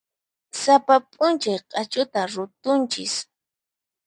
Sapa 0.61 0.95
p'unchay 1.11 1.59
q'achuta 1.69 2.21
rutunchis. 2.33 3.15